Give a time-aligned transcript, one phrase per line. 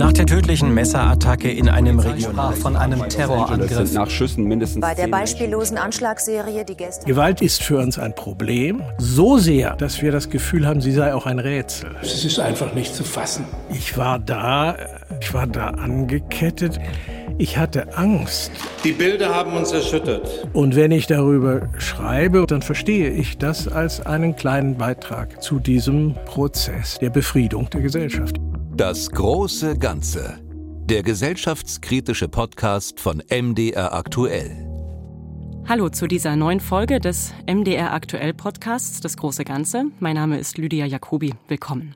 [0.00, 3.92] Nach der tödlichen Messerattacke in einem regionalen von einem Terrorangriff.
[3.92, 7.06] Nach Schüssen mindestens Bei der beispiellosen Anschlagsserie, die gestern.
[7.06, 11.12] Gewalt ist für uns ein Problem, so sehr, dass wir das Gefühl haben, sie sei
[11.14, 11.96] auch ein Rätsel.
[12.00, 13.44] Es ist einfach nicht zu fassen.
[13.68, 14.74] Ich war da,
[15.20, 16.80] ich war da angekettet.
[17.36, 18.52] Ich hatte Angst.
[18.84, 20.48] Die Bilder haben uns erschüttert.
[20.54, 26.14] Und wenn ich darüber schreibe, dann verstehe ich das als einen kleinen Beitrag zu diesem
[26.24, 28.40] Prozess der Befriedung der Gesellschaft.
[28.80, 30.40] Das große Ganze.
[30.86, 34.66] Der gesellschaftskritische Podcast von MDR Aktuell.
[35.68, 39.84] Hallo zu dieser neuen Folge des MDR Aktuell Podcasts Das große Ganze.
[39.98, 41.34] Mein Name ist Lydia Jacobi.
[41.46, 41.94] Willkommen.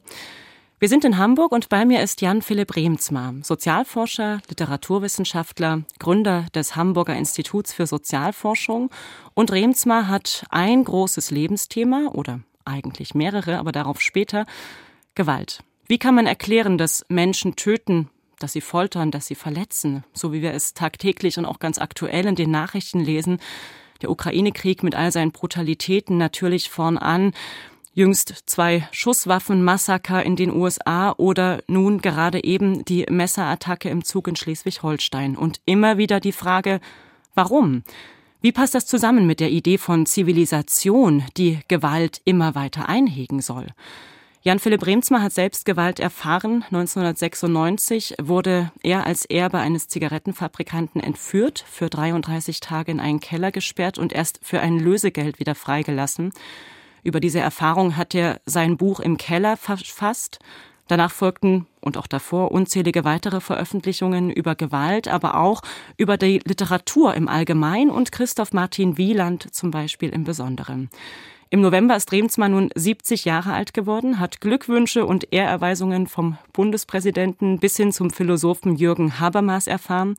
[0.79, 6.77] Wir sind in Hamburg und bei mir ist Jan Philipp Remsmar, Sozialforscher, Literaturwissenschaftler, Gründer des
[6.77, 8.91] Hamburger Instituts für Sozialforschung.
[9.33, 14.45] Und Remsmar hat ein großes Lebensthema oder eigentlich mehrere, aber darauf später,
[15.15, 15.65] Gewalt.
[15.87, 20.41] Wie kann man erklären, dass Menschen töten, dass sie foltern, dass sie verletzen, so wie
[20.41, 23.39] wir es tagtäglich und auch ganz aktuell in den Nachrichten lesen?
[24.01, 27.33] Der Ukraine-Krieg mit all seinen Brutalitäten natürlich vorn an.
[27.93, 34.37] Jüngst zwei Schusswaffenmassaker in den USA oder nun gerade eben die Messerattacke im Zug in
[34.37, 35.37] Schleswig-Holstein.
[35.37, 36.81] Und immer wieder die Frage,
[37.35, 37.85] warum?
[38.41, 43.69] Wie passt das zusammen mit der Idee von Zivilisation, die Gewalt immer weiter einhegen soll?
[44.47, 46.65] Jan-Philipp Remsmar hat selbst Gewalt erfahren.
[46.65, 53.97] 1996 wurde er als Erbe eines Zigarettenfabrikanten entführt, für 33 Tage in einen Keller gesperrt
[53.97, 56.35] und erst für ein Lösegeld wieder freigelassen.
[57.03, 60.41] Über diese Erfahrung hat er sein Buch im Keller verfasst.
[60.89, 65.63] Danach folgten und auch davor unzählige weitere Veröffentlichungen über Gewalt, aber auch
[65.97, 70.91] über die Literatur im Allgemeinen und Christoph Martin Wieland zum Beispiel im Besonderen.
[71.55, 77.61] Im November ist Remsmar nun 70 Jahre alt geworden, hat Glückwünsche und Ehrerweisungen vom Bundespräsidenten
[77.61, 80.17] bis hin zum Philosophen Jürgen Habermas erfahren.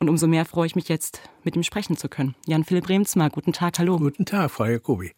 [0.00, 2.34] Und umso mehr freue ich mich jetzt, mit ihm sprechen zu können.
[2.48, 3.96] Jan-Philipp Remsmar, guten Tag, hallo.
[3.96, 5.12] Guten Tag, Frau Jacobi.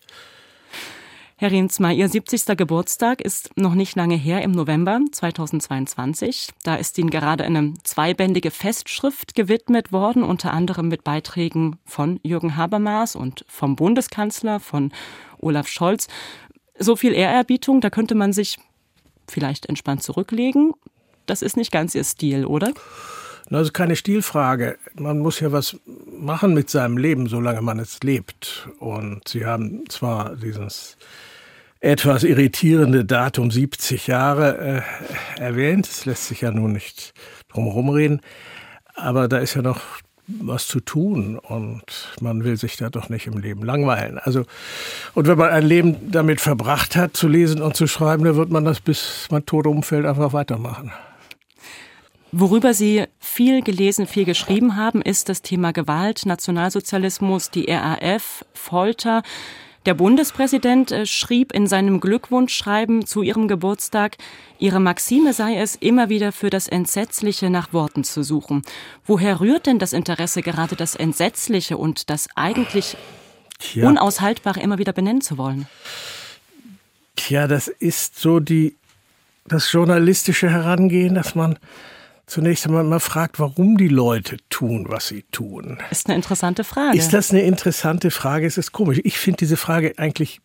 [1.36, 2.56] Herr Remsmar, Ihr 70.
[2.56, 6.50] Geburtstag ist noch nicht lange her, im November 2022.
[6.62, 12.56] Da ist Ihnen gerade eine zweibändige Festschrift gewidmet worden, unter anderem mit Beiträgen von Jürgen
[12.56, 14.92] Habermas und vom Bundeskanzler, von
[15.40, 16.06] Olaf Scholz.
[16.78, 18.58] So viel Ehrerbietung, da könnte man sich
[19.26, 20.72] vielleicht entspannt zurücklegen.
[21.26, 22.72] Das ist nicht ganz Ihr Stil, oder?
[23.50, 24.78] Das ist keine Stilfrage.
[24.94, 28.68] Man muss ja was machen mit seinem Leben, solange man es lebt.
[28.78, 30.96] Und Sie haben zwar dieses
[31.80, 34.82] etwas irritierende Datum 70 Jahre
[35.38, 37.12] äh, erwähnt, es lässt sich ja nun nicht
[37.48, 38.20] drum herum reden,
[38.94, 39.80] aber da ist ja noch
[40.26, 44.18] was zu tun und man will sich da doch nicht im Leben langweilen.
[44.18, 44.44] Also,
[45.12, 48.50] und wenn man ein Leben damit verbracht hat, zu lesen und zu schreiben, dann wird
[48.50, 50.90] man das, bis man tot umfällt, einfach weitermachen.
[52.36, 59.22] Worüber Sie viel gelesen, viel geschrieben haben, ist das Thema Gewalt, Nationalsozialismus, die RAF, Folter.
[59.86, 64.16] Der Bundespräsident äh, schrieb in seinem Glückwunschschreiben zu ihrem Geburtstag,
[64.58, 68.62] ihre Maxime sei es, immer wieder für das Entsetzliche nach Worten zu suchen.
[69.06, 72.96] Woher rührt denn das Interesse, gerade das Entsetzliche und das eigentlich
[73.60, 73.86] Tja.
[73.88, 75.68] Unaushaltbare immer wieder benennen zu wollen?
[77.14, 78.74] Tja, das ist so die,
[79.46, 81.60] das journalistische Herangehen, dass man
[82.26, 85.78] zunächst einmal mal fragt, warum die Leute tun, was sie tun.
[85.90, 86.96] Ist eine interessante Frage.
[86.96, 88.46] Ist das eine interessante Frage?
[88.46, 89.00] Es ist komisch.
[89.04, 90.40] Ich finde diese Frage eigentlich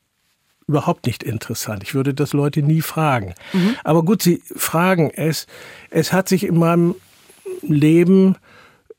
[0.67, 1.81] überhaupt nicht interessant.
[1.84, 3.34] Ich würde das Leute nie fragen.
[3.53, 3.75] Mhm.
[3.84, 5.47] Aber gut, sie fragen es.
[5.90, 6.95] Es hat sich in meinem
[7.63, 8.35] Leben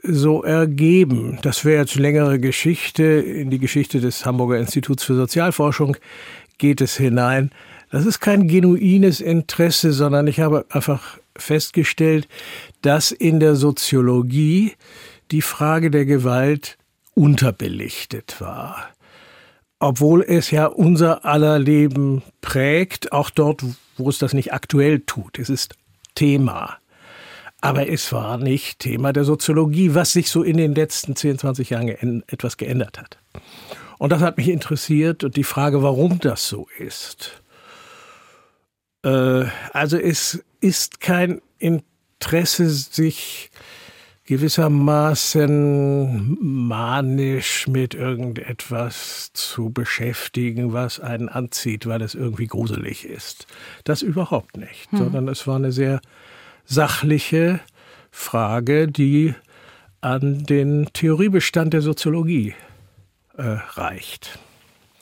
[0.02, 1.38] so ergeben.
[1.42, 3.04] Das wäre jetzt längere Geschichte.
[3.04, 5.96] In die Geschichte des Hamburger Instituts für Sozialforschung
[6.58, 7.52] geht es hinein.
[7.92, 12.28] Das ist kein genuines Interesse, sondern ich habe einfach festgestellt,
[12.82, 14.74] dass in der Soziologie
[15.30, 16.78] die Frage der Gewalt
[17.14, 18.88] unterbelichtet war.
[19.78, 23.64] Obwohl es ja unser aller Leben prägt, auch dort,
[23.96, 25.38] wo es das nicht aktuell tut.
[25.38, 25.74] Es ist
[26.14, 26.76] Thema.
[27.62, 31.70] Aber es war nicht Thema der Soziologie, was sich so in den letzten 10, 20
[31.70, 33.18] Jahren etwas geändert hat.
[33.98, 37.39] Und das hat mich interessiert und die Frage, warum das so ist.
[39.02, 43.50] Äh, also es ist kein Interesse, sich
[44.30, 53.48] gewissermaßen manisch mit irgendetwas zu beschäftigen, was einen anzieht, weil es irgendwie gruselig ist.
[53.82, 54.98] Das überhaupt nicht, hm.
[54.98, 56.00] sondern es war eine sehr
[56.64, 57.58] sachliche
[58.12, 59.34] Frage, die
[60.00, 62.54] an den Theoriebestand der Soziologie
[63.36, 64.38] äh, reicht.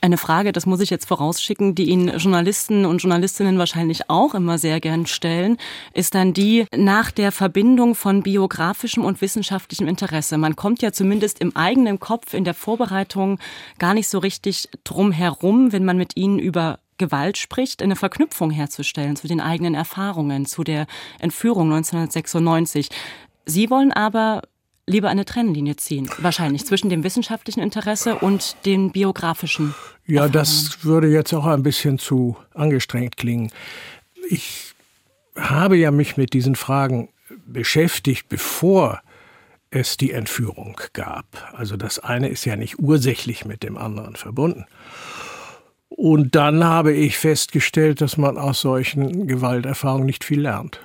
[0.00, 4.56] Eine Frage, das muss ich jetzt vorausschicken, die Ihnen Journalisten und Journalistinnen wahrscheinlich auch immer
[4.56, 5.56] sehr gern stellen,
[5.92, 10.38] ist dann die nach der Verbindung von biografischem und wissenschaftlichem Interesse.
[10.38, 13.40] Man kommt ja zumindest im eigenen Kopf in der Vorbereitung
[13.80, 18.50] gar nicht so richtig drum herum, wenn man mit Ihnen über Gewalt spricht, eine Verknüpfung
[18.50, 20.86] herzustellen zu den eigenen Erfahrungen, zu der
[21.18, 22.88] Entführung 1996.
[23.46, 24.42] Sie wollen aber
[24.88, 29.75] lieber eine Trennlinie ziehen, wahrscheinlich zwischen dem wissenschaftlichen Interesse und den biografischen.
[30.06, 30.32] Ja, Erfahrungen.
[30.32, 33.52] das würde jetzt auch ein bisschen zu angestrengt klingen.
[34.29, 34.75] Ich
[35.37, 37.11] habe ja mich mit diesen Fragen
[37.46, 39.00] beschäftigt, bevor
[39.70, 41.26] es die Entführung gab.
[41.52, 44.67] Also das eine ist ja nicht ursächlich mit dem anderen verbunden.
[45.88, 50.81] Und dann habe ich festgestellt, dass man aus solchen Gewalterfahrungen nicht viel lernt.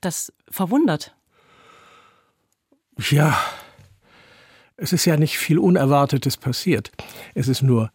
[0.00, 1.14] Das verwundert.
[3.08, 3.38] Ja,
[4.76, 6.90] es ist ja nicht viel Unerwartetes passiert.
[7.34, 7.90] Es ist nur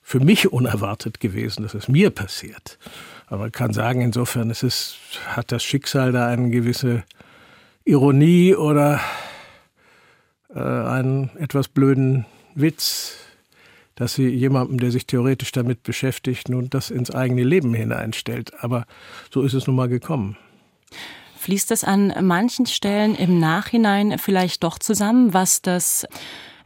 [0.00, 2.78] für mich unerwartet gewesen, dass es mir passiert.
[3.26, 4.96] Aber man kann sagen, insofern ist es,
[5.26, 7.04] hat das Schicksal da eine gewisse
[7.84, 9.00] Ironie oder
[10.54, 13.16] äh, einen etwas blöden Witz,
[13.96, 18.52] dass sie jemandem, der sich theoretisch damit beschäftigt, nun das ins eigene Leben hineinstellt.
[18.62, 18.86] Aber
[19.32, 20.36] so ist es nun mal gekommen.
[21.44, 26.06] Fließt es an manchen Stellen im Nachhinein vielleicht doch zusammen, was das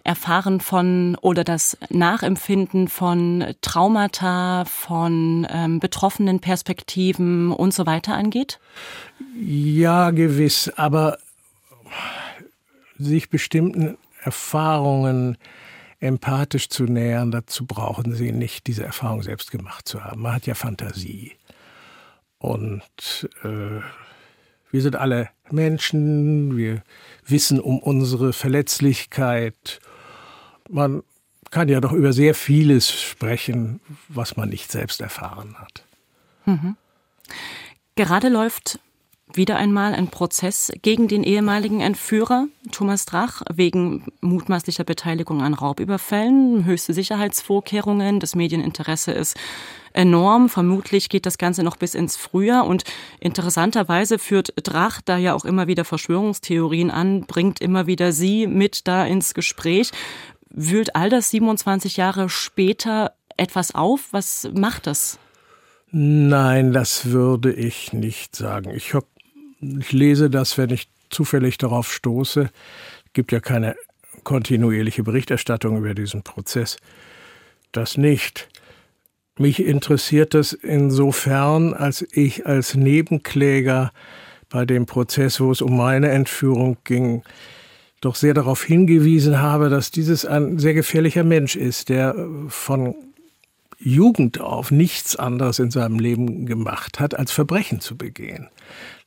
[0.04, 8.60] Erfahren von oder das Nachempfinden von Traumata, von ähm, betroffenen Perspektiven und so weiter angeht?
[9.36, 11.18] Ja, gewiss, aber
[12.98, 15.38] sich bestimmten Erfahrungen
[15.98, 20.22] empathisch zu nähern, dazu brauchen Sie nicht diese Erfahrung selbst gemacht zu haben.
[20.22, 21.32] Man hat ja Fantasie.
[22.38, 23.80] Und äh,
[24.70, 26.82] wir sind alle Menschen, wir
[27.26, 29.80] wissen um unsere Verletzlichkeit.
[30.68, 31.02] Man
[31.50, 35.84] kann ja doch über sehr vieles sprechen, was man nicht selbst erfahren hat.
[36.44, 36.76] Mhm.
[37.96, 38.78] Gerade läuft
[39.34, 46.64] wieder einmal ein Prozess gegen den ehemaligen Entführer Thomas Drach wegen mutmaßlicher Beteiligung an Raubüberfällen,
[46.64, 49.36] höchste Sicherheitsvorkehrungen, das Medieninteresse ist
[49.92, 50.48] enorm.
[50.48, 52.84] Vermutlich geht das Ganze noch bis ins Frühjahr und
[53.20, 58.86] interessanterweise führt Drach da ja auch immer wieder Verschwörungstheorien an, bringt immer wieder sie mit
[58.88, 59.90] da ins Gespräch.
[60.50, 64.08] Wühlt all das 27 Jahre später etwas auf?
[64.12, 65.18] Was macht das?
[65.90, 68.70] Nein, das würde ich nicht sagen.
[68.74, 69.04] Ich hab
[69.60, 72.50] ich lese das, wenn ich zufällig darauf stoße.
[73.06, 73.76] Es gibt ja keine
[74.24, 76.76] kontinuierliche Berichterstattung über diesen Prozess.
[77.72, 78.48] Das nicht.
[79.38, 83.92] Mich interessiert das insofern, als ich als Nebenkläger
[84.48, 87.22] bei dem Prozess, wo es um meine Entführung ging,
[88.00, 92.14] doch sehr darauf hingewiesen habe, dass dieses ein sehr gefährlicher Mensch ist, der
[92.48, 92.94] von
[93.78, 98.48] Jugend auf nichts anderes in seinem Leben gemacht hat, als Verbrechen zu begehen.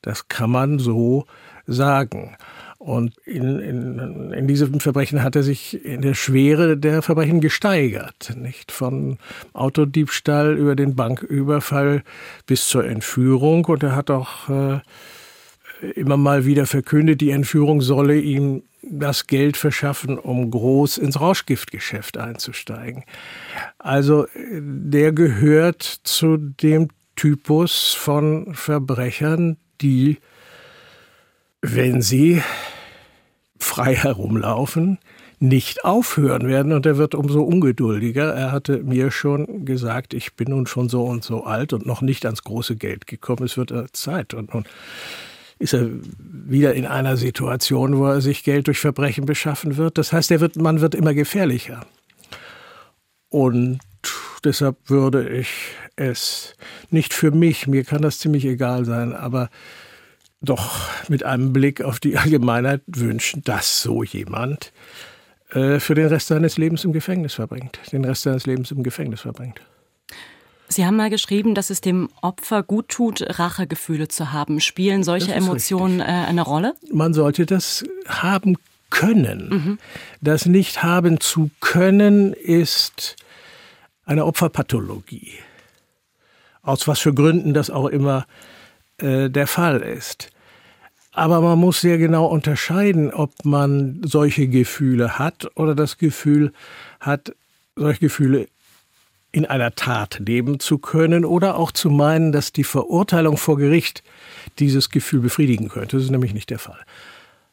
[0.00, 1.26] Das kann man so
[1.66, 2.36] sagen.
[2.82, 8.34] Und in, in, in diesem Verbrechen hat er sich in der Schwere der Verbrechen gesteigert.
[8.36, 9.18] Nicht von
[9.52, 12.02] Autodiebstahl über den Banküberfall
[12.44, 13.66] bis zur Entführung.
[13.66, 14.80] Und er hat auch äh,
[15.94, 22.18] immer mal wieder verkündet, die Entführung solle ihm das Geld verschaffen, um groß ins Rauschgiftgeschäft
[22.18, 23.04] einzusteigen.
[23.78, 30.18] Also der gehört zu dem Typus von Verbrechern, die,
[31.62, 32.42] wenn sie
[33.58, 34.98] frei herumlaufen,
[35.38, 38.32] nicht aufhören werden und er wird umso ungeduldiger.
[38.32, 42.00] Er hatte mir schon gesagt, ich bin nun schon so und so alt und noch
[42.00, 43.44] nicht ans große Geld gekommen.
[43.44, 44.64] Es wird Zeit und nun
[45.58, 45.88] ist er
[46.18, 49.98] wieder in einer Situation, wo er sich Geld durch Verbrechen beschaffen wird.
[49.98, 51.86] Das heißt, er wird, man wird immer gefährlicher.
[53.28, 53.80] Und
[54.44, 55.48] deshalb würde ich
[55.96, 56.54] es
[56.90, 59.50] nicht für mich, mir kann das ziemlich egal sein, aber
[60.42, 64.72] doch mit einem Blick auf die Allgemeinheit wünschen, dass so jemand
[65.50, 69.20] äh, für den Rest seines Lebens im Gefängnis verbringt, den Rest seines Lebens im Gefängnis
[69.20, 69.60] verbringt.
[70.68, 74.58] Sie haben mal geschrieben, dass es dem Opfer gut tut, Rachegefühle zu haben.
[74.58, 76.74] Spielen solche Emotionen äh, eine Rolle?
[76.90, 78.56] Man sollte das haben
[78.88, 79.48] können.
[79.48, 79.78] Mhm.
[80.22, 83.16] Das nicht haben zu können ist
[84.06, 85.32] eine Opferpathologie.
[86.62, 88.61] Aus was für Gründen das auch immer äh,
[89.02, 90.30] der Fall ist.
[91.12, 96.52] Aber man muss sehr genau unterscheiden, ob man solche Gefühle hat oder das Gefühl
[97.00, 97.34] hat,
[97.76, 98.48] solche Gefühle
[99.32, 104.02] in einer Tat leben zu können oder auch zu meinen, dass die Verurteilung vor Gericht
[104.58, 105.96] dieses Gefühl befriedigen könnte.
[105.96, 106.80] Das ist nämlich nicht der Fall.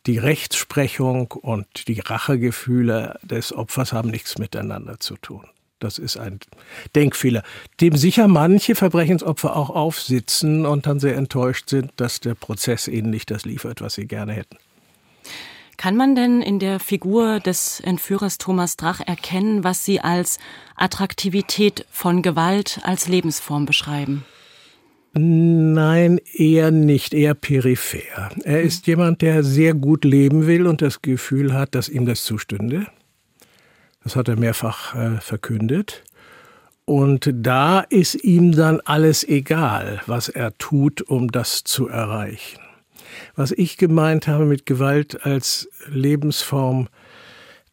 [0.06, 5.46] Die Rechtsprechung und die Rachegefühle des Opfers haben nichts miteinander zu tun.
[5.80, 6.40] Das ist ein
[6.96, 7.44] Denkfehler,
[7.82, 13.10] dem sicher manche Verbrechensopfer auch aufsitzen und dann sehr enttäuscht sind, dass der Prozess ihnen
[13.10, 14.58] nicht das liefert, was sie gerne hätten.
[15.78, 20.38] Kann man denn in der Figur des Entführers Thomas Drach erkennen, was Sie als
[20.76, 24.26] Attraktivität von Gewalt als Lebensform beschreiben?
[25.14, 28.30] Nein, eher nicht, eher peripher.
[28.44, 32.26] Er ist jemand, der sehr gut leben will und das Gefühl hat, dass ihm das
[32.26, 32.88] zustünde.
[34.04, 36.04] Das hat er mehrfach äh, verkündet.
[36.86, 42.60] Und da ist ihm dann alles egal, was er tut, um das zu erreichen.
[43.36, 46.88] Was ich gemeint habe mit Gewalt als Lebensform,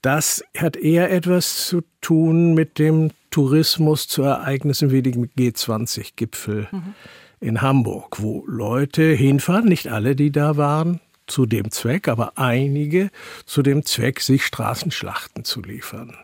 [0.03, 6.95] das hat eher etwas zu tun mit dem Tourismus zu Ereignissen wie dem G20-Gipfel mhm.
[7.41, 13.11] in Hamburg, wo Leute hinfahren, nicht alle, die da waren, zu dem Zweck, aber einige
[13.45, 16.17] zu dem Zweck, sich Straßenschlachten zu liefern.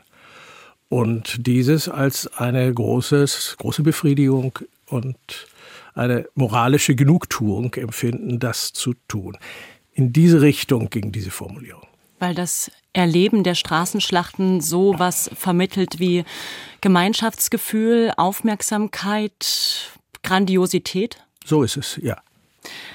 [0.88, 5.16] Und dieses als eine großes, große Befriedigung und
[5.94, 9.38] eine moralische Genugtuung empfinden, das zu tun.
[9.94, 11.86] In diese Richtung ging diese Formulierung.
[12.18, 16.24] Weil das Erleben der Straßenschlachten so was vermittelt wie
[16.80, 19.90] Gemeinschaftsgefühl, Aufmerksamkeit,
[20.22, 21.24] Grandiosität?
[21.44, 22.22] So ist es, ja.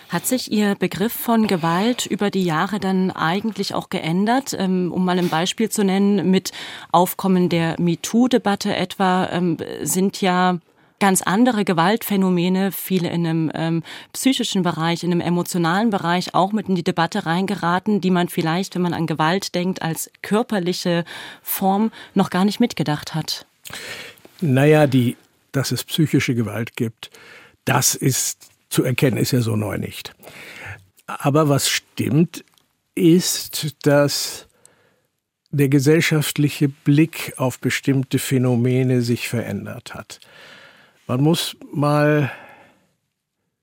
[0.10, 4.56] Hat sich Ihr Begriff von Gewalt über die Jahre dann eigentlich auch geändert?
[4.58, 6.52] Ähm, um mal ein Beispiel zu nennen, mit
[6.92, 10.60] Aufkommen der MeToo-Debatte etwa ähm, sind ja
[11.00, 13.84] ganz andere Gewaltphänomene, viele in einem ähm,
[14.14, 18.76] psychischen Bereich, in einem emotionalen Bereich auch mit in die Debatte reingeraten, die man vielleicht,
[18.76, 21.06] wenn man an Gewalt denkt, als körperliche
[21.44, 23.46] Form noch gar nicht mitgedacht hat.
[24.42, 25.18] Naja, die,
[25.52, 27.12] dass es psychische Gewalt gibt,
[27.66, 30.14] das ist zu erkennen, ist ja so neu nicht.
[31.06, 32.44] Aber was stimmt,
[32.96, 34.48] ist, dass
[35.52, 40.20] der gesellschaftliche Blick auf bestimmte Phänomene sich verändert hat.
[41.08, 42.32] Man muss mal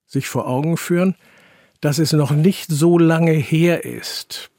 [0.06, 1.14] sich vor Augen führen,
[1.80, 4.50] dass es noch nicht so lange her ist,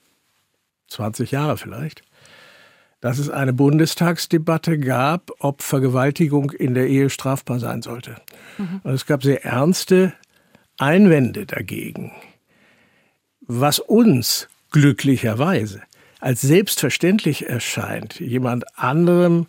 [0.89, 2.03] 20 Jahre vielleicht,
[3.01, 8.17] dass es eine Bundestagsdebatte gab, ob Vergewaltigung in der Ehe strafbar sein sollte.
[8.57, 8.81] Mhm.
[8.83, 10.13] Und es gab sehr ernste
[10.77, 12.11] Einwände dagegen.
[13.41, 15.81] Was uns glücklicherweise
[16.19, 19.47] als selbstverständlich erscheint, jemand anderem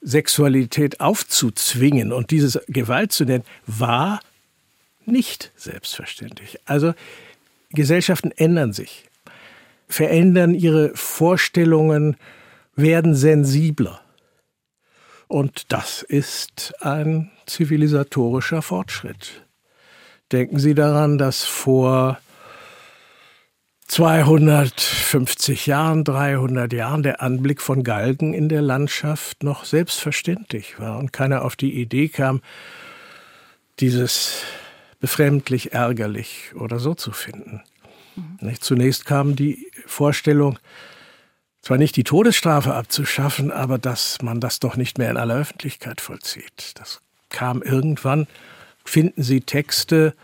[0.00, 4.20] Sexualität aufzuzwingen und dieses Gewalt zu nennen, war
[5.04, 6.58] nicht selbstverständlich.
[6.64, 6.94] Also
[7.70, 9.08] Gesellschaften ändern sich,
[9.88, 12.16] verändern ihre Vorstellungen,
[12.76, 14.00] werden sensibler.
[15.28, 19.41] Und das ist ein zivilisatorischer Fortschritt.
[20.32, 22.18] Denken Sie daran, dass vor
[23.86, 31.12] 250 Jahren, 300 Jahren der Anblick von Galgen in der Landschaft noch selbstverständlich war und
[31.12, 32.40] keiner auf die Idee kam,
[33.80, 34.44] dieses
[35.00, 37.62] befremdlich, ärgerlich oder so zu finden.
[38.16, 38.54] Mhm.
[38.58, 40.58] Zunächst kam die Vorstellung,
[41.60, 46.00] zwar nicht die Todesstrafe abzuschaffen, aber dass man das doch nicht mehr in aller Öffentlichkeit
[46.00, 46.72] vollzieht.
[46.76, 48.26] Das kam irgendwann,
[48.84, 50.14] finden Sie Texte,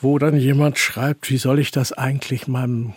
[0.00, 2.94] wo dann jemand schreibt, wie soll ich das eigentlich meinem,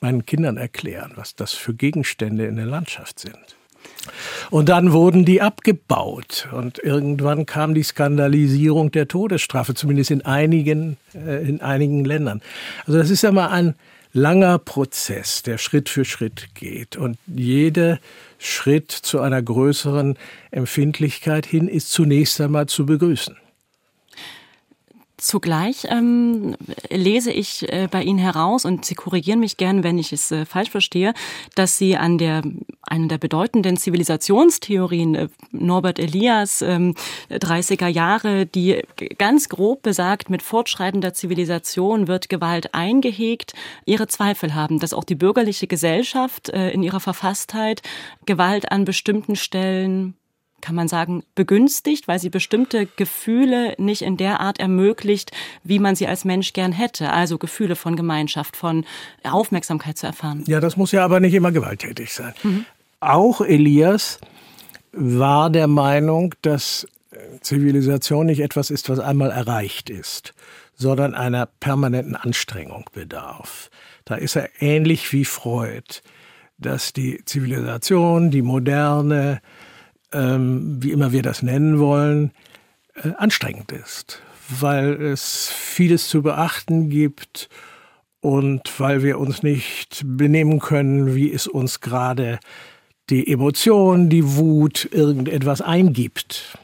[0.00, 3.56] meinen Kindern erklären, was das für Gegenstände in der Landschaft sind.
[4.50, 10.96] Und dann wurden die abgebaut und irgendwann kam die Skandalisierung der Todesstrafe, zumindest in einigen,
[11.14, 12.40] äh, in einigen Ländern.
[12.86, 13.74] Also das ist ja mal ein
[14.12, 17.98] langer Prozess, der Schritt für Schritt geht und jeder
[18.38, 20.16] Schritt zu einer größeren
[20.50, 23.36] Empfindlichkeit hin ist zunächst einmal zu begrüßen.
[25.18, 26.56] Zugleich ähm,
[26.90, 30.46] lese ich äh, bei Ihnen heraus, und Sie korrigieren mich gern, wenn ich es äh,
[30.46, 31.12] falsch verstehe,
[31.56, 32.42] dass Sie an der
[32.82, 36.94] einer der bedeutenden Zivilisationstheorien äh, Norbert Elias ähm,
[37.30, 38.82] 30er Jahre, die
[39.18, 45.16] ganz grob besagt, mit fortschreitender Zivilisation wird Gewalt eingehegt, ihre Zweifel haben, dass auch die
[45.16, 47.82] bürgerliche Gesellschaft äh, in ihrer Verfasstheit
[48.24, 50.14] Gewalt an bestimmten Stellen
[50.60, 55.30] kann man sagen, begünstigt, weil sie bestimmte Gefühle nicht in der Art ermöglicht,
[55.64, 57.10] wie man sie als Mensch gern hätte.
[57.12, 58.84] Also Gefühle von Gemeinschaft, von
[59.22, 60.44] Aufmerksamkeit zu erfahren.
[60.46, 62.34] Ja, das muss ja aber nicht immer gewalttätig sein.
[62.42, 62.64] Mhm.
[63.00, 64.18] Auch Elias
[64.92, 66.86] war der Meinung, dass
[67.40, 70.34] Zivilisation nicht etwas ist, was einmal erreicht ist,
[70.74, 73.70] sondern einer permanenten Anstrengung bedarf.
[74.04, 76.00] Da ist er ähnlich wie Freud,
[76.58, 79.40] dass die Zivilisation, die moderne,
[80.12, 82.32] ähm, wie immer wir das nennen wollen,
[82.94, 87.48] äh, anstrengend ist, weil es vieles zu beachten gibt
[88.20, 92.38] und weil wir uns nicht benehmen können, wie es uns gerade
[93.10, 96.58] die Emotion, die Wut irgendetwas eingibt.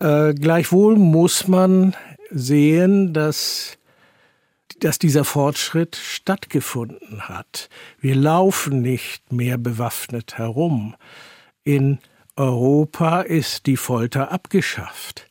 [0.00, 1.94] Äh, gleichwohl muss man
[2.30, 3.78] sehen, dass,
[4.80, 7.68] dass dieser Fortschritt stattgefunden hat.
[8.00, 10.94] Wir laufen nicht mehr bewaffnet herum.
[11.68, 11.98] In
[12.34, 15.28] Europa ist die Folter abgeschafft.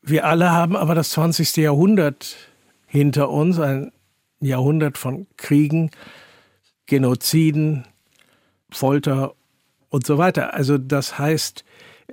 [0.00, 1.56] Wir alle haben aber das 20.
[1.56, 2.36] Jahrhundert
[2.86, 3.90] hinter uns, ein
[4.38, 5.90] Jahrhundert von Kriegen,
[6.86, 7.84] Genoziden,
[8.70, 9.34] Folter
[9.88, 10.54] und so weiter.
[10.54, 11.64] Also das heißt,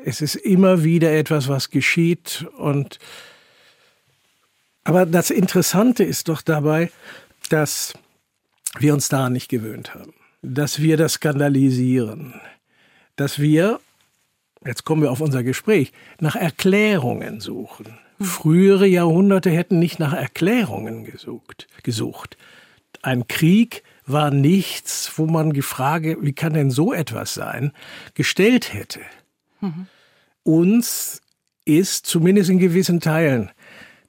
[0.04, 2.98] es ist immer wieder etwas, was geschieht und
[4.84, 6.92] aber das Interessante ist doch dabei,
[7.52, 7.94] dass
[8.80, 12.42] wir uns daran nicht gewöhnt haben, dass wir das skandalisieren,
[13.16, 13.80] dass wir,
[14.66, 17.98] jetzt kommen wir auf unser Gespräch, nach Erklärungen suchen.
[18.20, 21.68] Frühere Jahrhunderte hätten nicht nach Erklärungen gesucht.
[21.84, 22.38] gesucht.
[23.02, 27.72] Ein Krieg war nichts, wo man die Frage, wie kann denn so etwas sein,
[28.14, 29.02] gestellt hätte.
[29.62, 29.88] Mhm.
[30.44, 31.22] Uns
[31.66, 33.50] ist zumindest in gewissen Teilen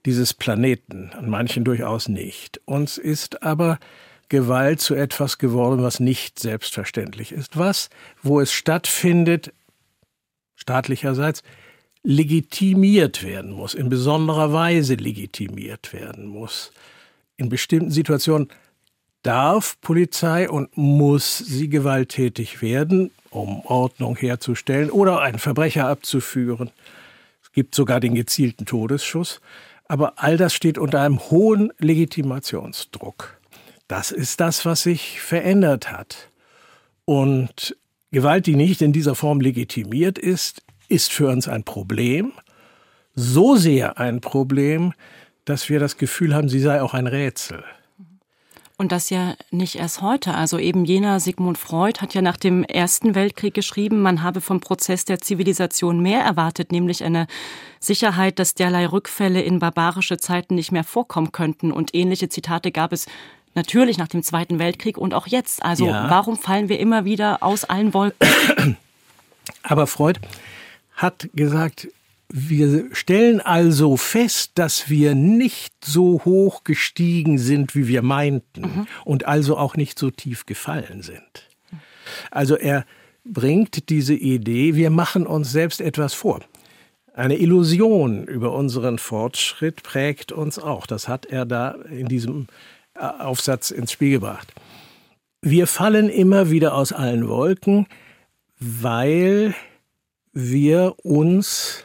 [0.04, 2.60] dieses Planeten, an manchen durchaus nicht.
[2.66, 3.78] Uns ist aber
[4.28, 7.90] Gewalt zu etwas geworden, was nicht selbstverständlich ist, was,
[8.22, 9.52] wo es stattfindet,
[10.56, 11.42] staatlicherseits,
[12.02, 16.70] legitimiert werden muss, in besonderer Weise legitimiert werden muss.
[17.36, 18.48] In bestimmten Situationen
[19.22, 26.70] darf Polizei und muss sie gewalttätig werden, um Ordnung herzustellen oder einen Verbrecher abzuführen.
[27.42, 29.40] Es gibt sogar den gezielten Todesschuss.
[29.86, 33.38] Aber all das steht unter einem hohen Legitimationsdruck.
[33.88, 36.30] Das ist das, was sich verändert hat.
[37.04, 37.76] Und
[38.10, 42.32] Gewalt, die nicht in dieser Form legitimiert ist, ist für uns ein Problem.
[43.14, 44.92] So sehr ein Problem,
[45.44, 47.62] dass wir das Gefühl haben, sie sei auch ein Rätsel.
[48.76, 50.34] Und das ja nicht erst heute.
[50.34, 54.58] Also eben jener Sigmund Freud hat ja nach dem Ersten Weltkrieg geschrieben, man habe vom
[54.58, 57.28] Prozess der Zivilisation mehr erwartet, nämlich eine
[57.78, 61.70] Sicherheit, dass derlei Rückfälle in barbarische Zeiten nicht mehr vorkommen könnten.
[61.70, 63.06] Und ähnliche Zitate gab es
[63.54, 65.64] natürlich nach dem Zweiten Weltkrieg und auch jetzt.
[65.64, 66.10] Also ja.
[66.10, 68.76] warum fallen wir immer wieder aus allen Wolken?
[69.62, 70.20] Aber Freud
[70.94, 71.88] hat gesagt,
[72.28, 78.86] wir stellen also fest, dass wir nicht so hoch gestiegen sind, wie wir meinten mhm.
[79.04, 81.48] und also auch nicht so tief gefallen sind.
[82.30, 82.84] Also er
[83.24, 86.40] bringt diese Idee, wir machen uns selbst etwas vor.
[87.14, 90.86] Eine Illusion über unseren Fortschritt prägt uns auch.
[90.86, 92.48] Das hat er da in diesem
[92.94, 94.52] Aufsatz ins Spiel gebracht.
[95.42, 97.86] Wir fallen immer wieder aus allen Wolken,
[98.58, 99.54] weil
[100.32, 101.84] wir uns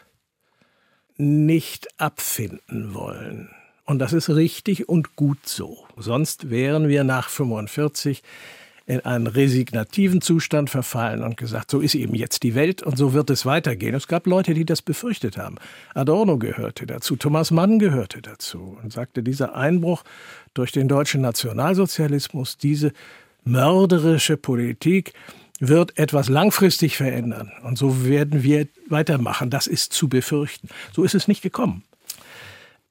[1.18, 3.50] nicht abfinden wollen.
[3.86, 5.86] Und das ist richtig und gut so.
[5.98, 8.24] Sonst wären wir nach 45
[8.90, 13.14] in einen resignativen Zustand verfallen und gesagt, so ist eben jetzt die Welt und so
[13.14, 13.94] wird es weitergehen.
[13.94, 15.58] Es gab Leute, die das befürchtet haben.
[15.94, 20.04] Adorno gehörte dazu, Thomas Mann gehörte dazu und sagte, dieser Einbruch
[20.56, 22.92] durch den deutschen Nationalsozialismus, diese
[23.44, 25.14] mörderische Politik,
[25.60, 27.52] wird etwas langfristig verändern.
[27.64, 29.52] Und so werden wir weitermachen.
[29.52, 30.70] Das ist zu befürchten.
[30.94, 31.84] So ist es nicht gekommen.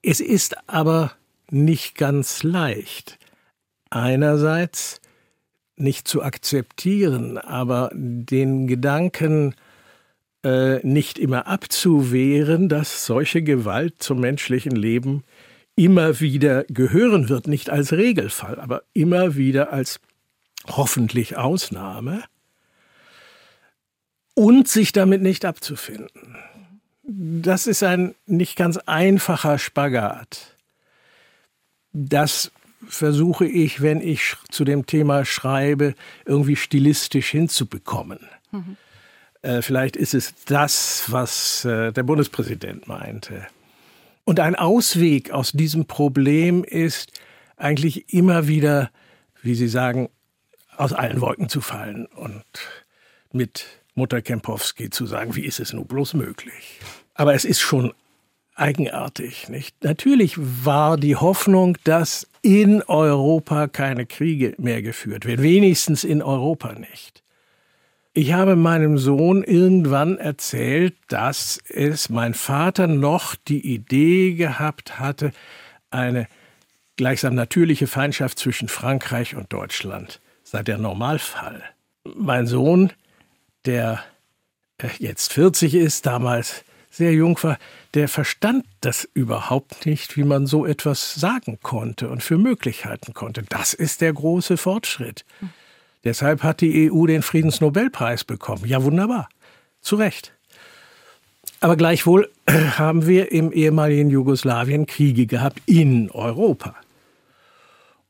[0.01, 1.11] Es ist aber
[1.49, 3.17] nicht ganz leicht.
[3.89, 4.98] Einerseits
[5.79, 9.55] nicht zu akzeptieren, aber den Gedanken
[10.43, 15.23] äh, nicht immer abzuwehren, dass solche Gewalt zum menschlichen Leben
[15.75, 19.99] immer wieder gehören wird, nicht als Regelfall, aber immer wieder als
[20.67, 22.23] hoffentlich Ausnahme
[24.33, 26.37] und sich damit nicht abzufinden.
[27.03, 30.55] Das ist ein nicht ganz einfacher Spagat.
[31.91, 32.51] Das
[32.87, 38.19] versuche ich, wenn ich zu dem Thema schreibe, irgendwie stilistisch hinzubekommen.
[38.51, 38.77] Mhm.
[39.41, 43.47] Äh, vielleicht ist es das, was äh, der Bundespräsident meinte.
[44.25, 47.11] Und ein Ausweg aus diesem Problem ist
[47.57, 48.91] eigentlich immer wieder,
[49.41, 50.09] wie Sie sagen,
[50.77, 52.43] aus allen Wolken zu fallen und
[53.33, 53.65] mit
[53.95, 56.79] Mutter Kempowski zu sagen, wie ist es nur bloß möglich?
[57.15, 57.93] Aber es ist schon
[58.55, 59.83] eigenartig, nicht?
[59.83, 66.73] Natürlich war die Hoffnung, dass in Europa keine Kriege mehr geführt werden, wenigstens in Europa
[66.73, 67.23] nicht.
[68.13, 75.31] Ich habe meinem Sohn irgendwann erzählt, dass es mein Vater noch die Idee gehabt hatte,
[75.91, 76.27] eine
[76.97, 81.63] gleichsam natürliche Feindschaft zwischen Frankreich und Deutschland sei der Normalfall.
[82.03, 82.91] Mein Sohn
[83.65, 84.03] der
[84.79, 87.57] äh, jetzt 40 ist, damals sehr jung war,
[87.93, 93.13] der verstand das überhaupt nicht, wie man so etwas sagen konnte und für möglich halten
[93.13, 93.43] konnte.
[93.43, 95.25] Das ist der große Fortschritt.
[96.03, 98.65] Deshalb hat die EU den Friedensnobelpreis bekommen.
[98.65, 99.29] Ja, wunderbar.
[99.81, 100.33] Zu Recht.
[101.61, 106.75] Aber gleichwohl haben wir im ehemaligen Jugoslawien Kriege gehabt in Europa.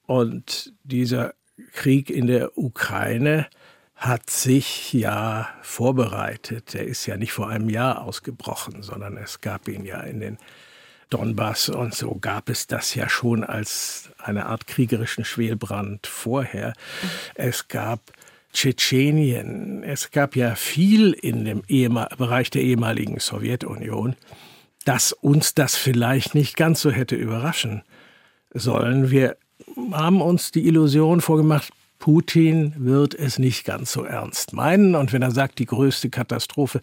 [0.06, 1.34] Und dieser
[1.74, 3.48] Krieg in der Ukraine
[4.00, 6.74] hat sich ja vorbereitet.
[6.74, 10.38] Der ist ja nicht vor einem Jahr ausgebrochen, sondern es gab ihn ja in den
[11.10, 16.74] Donbass und so gab es das ja schon als eine Art kriegerischen Schwelbrand vorher.
[17.36, 18.00] Es gab
[18.54, 19.84] Tschetschenien.
[19.84, 21.64] Es gab ja viel in dem
[22.18, 24.16] Bereich der ehemaligen Sowjetunion,
[24.86, 27.84] dass uns das vielleicht nicht ganz so hätte überraschen
[28.54, 29.12] sollen.
[29.12, 29.36] Wir
[29.92, 34.96] haben uns die Illusion vorgemacht, Putin wird es nicht ganz so ernst meinen.
[34.96, 36.82] Und wenn er sagt, die größte Katastrophe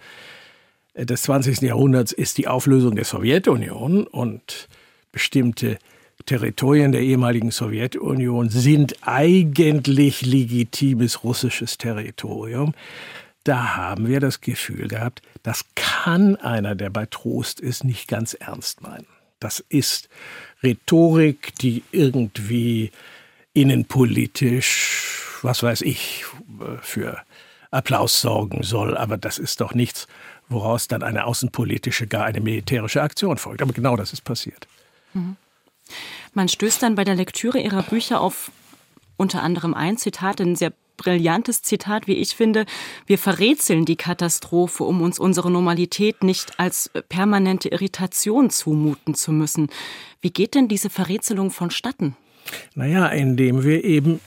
[0.95, 1.63] des 20.
[1.63, 4.69] Jahrhunderts ist die Auflösung der Sowjetunion und
[5.13, 5.79] bestimmte
[6.25, 12.75] Territorien der ehemaligen Sowjetunion sind eigentlich legitimes russisches Territorium.
[13.45, 18.35] Da haben wir das Gefühl gehabt, das kann einer, der bei Trost ist, nicht ganz
[18.35, 19.07] ernst meinen.
[19.39, 20.09] Das ist
[20.63, 22.91] Rhetorik, die irgendwie
[23.57, 26.25] innenpolitisch, was weiß ich,
[26.83, 27.19] für
[27.71, 28.97] Applaus sorgen soll.
[28.97, 30.07] Aber das ist doch nichts,
[30.49, 33.63] woraus dann eine außenpolitische, gar eine militärische Aktion folgt.
[33.63, 34.69] Aber genau das ist passiert.
[35.15, 35.37] Mhm.
[36.35, 38.51] Man stößt dann bei der Lektüre ihrer Bücher auf
[39.17, 42.67] unter anderem ein Zitat, ein sehr brillantes Zitat, wie ich finde.
[43.07, 49.71] Wir verrätseln die Katastrophe, um uns unsere Normalität nicht als permanente Irritation zumuten zu müssen.
[50.21, 52.17] Wie geht denn diese Verrätselung vonstatten?
[52.75, 54.21] Naja, indem wir eben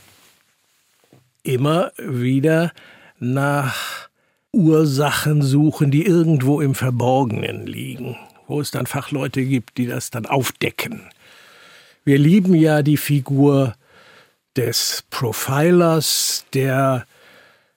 [1.43, 2.71] immer wieder
[3.19, 4.09] nach
[4.51, 10.25] Ursachen suchen, die irgendwo im Verborgenen liegen, wo es dann Fachleute gibt, die das dann
[10.25, 11.09] aufdecken.
[12.03, 13.75] Wir lieben ja die Figur
[14.55, 17.05] des Profilers, der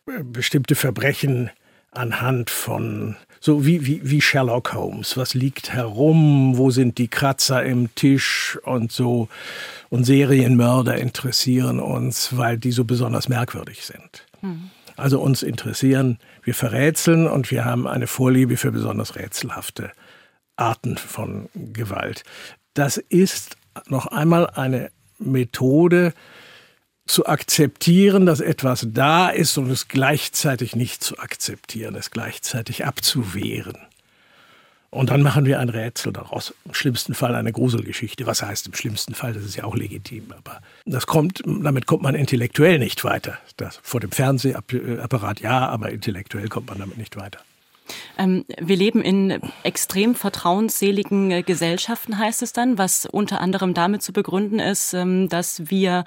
[0.07, 1.50] äh, bestimmte Verbrechen
[1.90, 5.16] anhand von so wie, wie, wie Sherlock Holmes.
[5.16, 6.57] Was liegt herum?
[6.57, 9.28] Wo sind die Kratzer im Tisch und so?
[9.90, 14.26] Und Serienmörder interessieren uns, weil die so besonders merkwürdig sind.
[14.42, 14.70] Mhm.
[14.96, 19.90] Also uns interessieren, wir verrätseln und wir haben eine Vorliebe für besonders rätselhafte
[20.55, 22.22] Arten von Gewalt.
[22.74, 23.57] Das ist
[23.88, 26.14] noch einmal eine Methode,
[27.06, 33.78] zu akzeptieren, dass etwas da ist und es gleichzeitig nicht zu akzeptieren, es gleichzeitig abzuwehren.
[34.90, 36.52] Und dann machen wir ein Rätsel daraus.
[36.66, 38.26] Im schlimmsten Fall eine Gruselgeschichte.
[38.26, 39.32] Was heißt im schlimmsten Fall?
[39.32, 40.26] Das ist ja auch legitim.
[40.36, 43.38] Aber das kommt, damit kommt man intellektuell nicht weiter.
[43.56, 47.40] Das, vor dem Fernsehapparat ja, aber intellektuell kommt man damit nicht weiter.
[48.18, 54.02] Ähm, wir leben in extrem vertrauensseligen äh, Gesellschaften, heißt es dann, was unter anderem damit
[54.02, 56.04] zu begründen ist, ähm, dass wir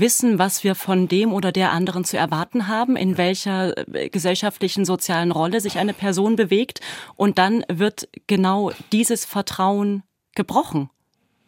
[0.00, 4.84] wissen, was wir von dem oder der anderen zu erwarten haben, in welcher äh, gesellschaftlichen
[4.84, 6.80] sozialen Rolle sich eine Person bewegt.
[7.16, 10.02] Und dann wird genau dieses Vertrauen
[10.34, 10.90] gebrochen,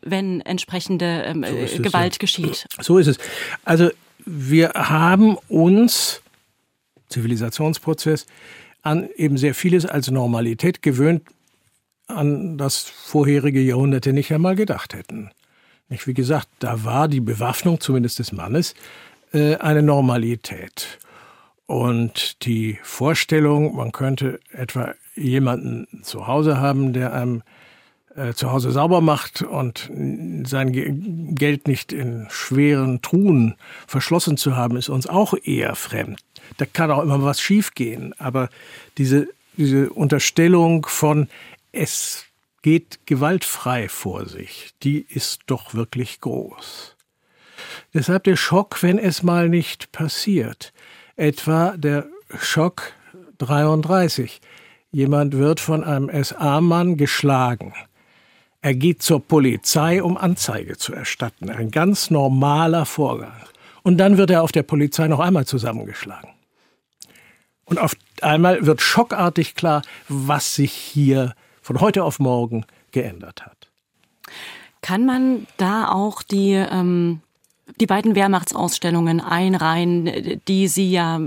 [0.02, 2.18] wenn entsprechende ähm, so äh, Gewalt ja.
[2.18, 2.66] geschieht.
[2.80, 3.18] So ist es.
[3.64, 3.90] Also
[4.24, 6.22] wir haben uns,
[7.09, 8.26] Zivilisationsprozess,
[8.82, 11.22] an eben sehr vieles als Normalität gewöhnt,
[12.06, 15.30] an das vorherige Jahrhunderte nicht einmal gedacht hätten.
[15.88, 18.75] Wie gesagt, da war die Bewaffnung, zumindest des Mannes,
[19.33, 20.99] äh, eine Normalität.
[21.66, 27.42] Und die Vorstellung, man könnte etwa jemanden zu Hause haben, der einem
[28.14, 29.90] äh, zu Hause sauber macht und
[30.46, 36.20] sein Geld nicht in schweren Truhen verschlossen zu haben, ist uns auch eher fremd.
[36.57, 38.14] Da kann auch immer was schiefgehen.
[38.18, 38.49] Aber
[38.96, 41.29] diese, diese Unterstellung von
[41.72, 42.26] es
[42.66, 46.96] geht gewaltfrei vor sich, die ist doch wirklich groß.
[47.94, 50.72] Deshalb der Schock, wenn es mal nicht passiert.
[51.14, 52.92] Etwa der Schock
[53.38, 54.40] 33.
[54.90, 57.72] Jemand wird von einem SA-Mann geschlagen.
[58.62, 61.50] Er geht zur Polizei, um Anzeige zu erstatten.
[61.50, 63.46] Ein ganz normaler Vorgang.
[63.85, 66.31] Und dann wird er auf der Polizei noch einmal zusammengeschlagen.
[67.64, 73.68] Und auf einmal wird schockartig klar, was sich hier von heute auf morgen geändert hat.
[74.83, 77.22] Kann man da auch die, ähm,
[77.81, 81.20] die beiden Wehrmachtsausstellungen einreihen, die Sie ja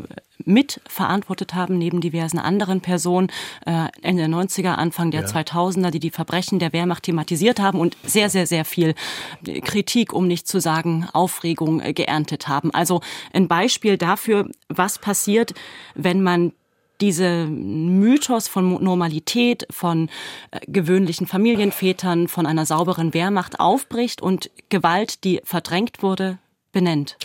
[0.46, 3.28] mitverantwortet haben, neben diversen anderen Personen,
[3.66, 5.28] äh, Ende der 90er, Anfang der ja.
[5.28, 8.96] 2000er, die die Verbrechen der Wehrmacht thematisiert haben und sehr, sehr, sehr viel
[9.44, 12.74] Kritik, um nicht zu sagen Aufregung, äh, geerntet haben.
[12.74, 13.02] Also
[13.34, 15.54] ein Beispiel dafür, was passiert,
[15.96, 16.54] wenn man
[17.02, 20.10] diese Mythos von Normalität, von
[20.52, 26.38] äh, gewöhnlichen Familienvätern, von einer sauberen Wehrmacht aufbricht und Gewalt, die verdrängt wurde,
[26.72, 27.18] benennt.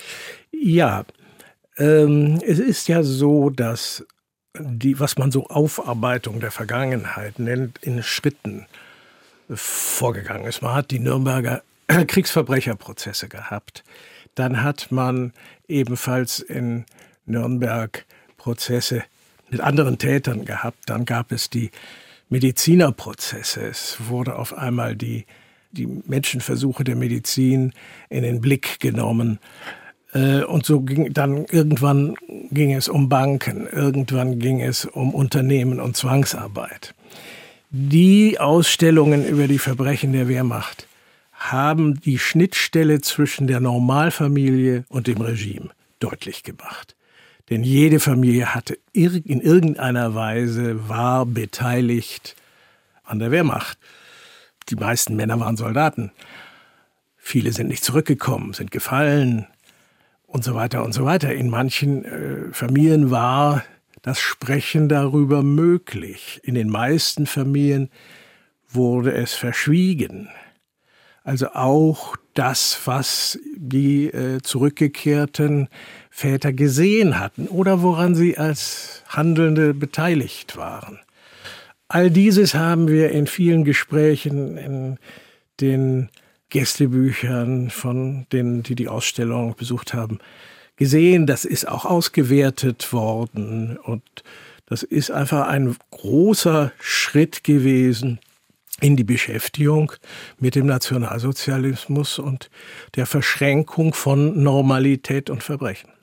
[0.53, 1.05] Ja,
[1.77, 4.05] Ähm, es ist ja so, dass
[4.59, 8.67] die, was man so Aufarbeitung der Vergangenheit nennt, in Schritten
[9.51, 10.63] vorgegangen ist.
[10.63, 13.83] Man hat die Nürnberger Kriegsverbrecherprozesse gehabt.
[14.35, 15.33] Dann hat man
[15.69, 16.85] ebenfalls in
[17.27, 18.05] Nürnberg
[18.37, 19.05] Prozesse
[19.51, 20.79] mit anderen Tätern gehabt.
[20.87, 21.71] Dann gab es die
[22.29, 23.61] Medizinerprozesse.
[23.63, 25.27] Es wurde auf einmal die,
[25.73, 27.73] die Menschenversuche der Medizin
[28.09, 29.39] in den Blick genommen.
[30.13, 32.15] Äh, und so ging dann irgendwann
[32.51, 36.95] ging es um Banken, irgendwann ging es um Unternehmen und Zwangsarbeit.
[37.71, 40.87] Die Ausstellungen über die Verbrechen der Wehrmacht
[41.33, 46.95] haben die Schnittstelle zwischen der Normalfamilie und dem Regime deutlich gemacht.
[47.51, 52.37] Denn jede Familie hatte in irgendeiner Weise war beteiligt
[53.03, 53.79] an der Wehrmacht.
[54.71, 56.11] Die meisten Männer waren Soldaten.
[57.17, 59.47] Viele sind nicht zurückgekommen, sind gefallen
[60.27, 61.35] und so weiter und so weiter.
[61.35, 63.63] In manchen äh, Familien war
[64.03, 66.41] das Sprechen darüber möglich.
[66.45, 67.91] In den meisten Familien
[68.69, 70.29] wurde es verschwiegen.
[71.23, 75.69] Also auch das, was die äh, zurückgekehrten
[76.17, 81.01] Väter gesehen hatten oder woran sie als Handelnde beteiligt waren.
[81.89, 84.99] All dieses haben wir in vielen Gesprächen in
[85.61, 86.11] den
[86.51, 90.21] Gästebüchern von denen, die die Ausstellung besucht haben,
[90.77, 91.27] gesehen.
[91.27, 94.05] Das ist auch ausgewertet worden und
[94.67, 98.21] das ist einfach ein großer Schritt gewesen
[98.81, 99.91] in die Beschäftigung
[100.39, 102.51] mit dem Nationalsozialismus und
[102.95, 105.94] der Verschränkung von Normalität und Verbrechen.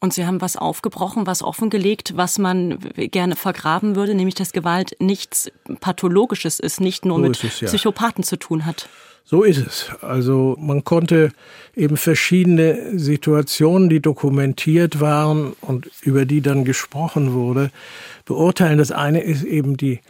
[0.00, 4.96] Und Sie haben was aufgebrochen, was offengelegt, was man gerne vergraben würde, nämlich dass Gewalt
[5.00, 7.66] nichts Pathologisches ist, nicht nur so mit es, ja.
[7.66, 8.88] Psychopathen zu tun hat.
[9.24, 9.90] So ist es.
[10.00, 11.32] Also man konnte
[11.74, 17.70] eben verschiedene Situationen, die dokumentiert waren und über die dann gesprochen wurde,
[18.24, 18.78] beurteilen.
[18.78, 20.00] Das eine ist eben die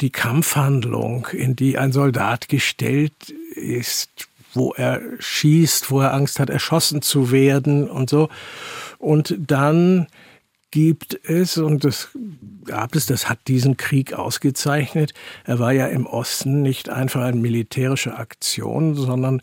[0.00, 6.50] die Kampfhandlung, in die ein Soldat gestellt ist, wo er schießt, wo er Angst hat,
[6.50, 8.28] erschossen zu werden und so.
[8.98, 10.06] Und dann
[10.70, 12.08] gibt es, und das
[12.64, 17.36] gab es, das hat diesen Krieg ausgezeichnet, er war ja im Osten nicht einfach eine
[17.36, 19.40] militärische Aktion, sondern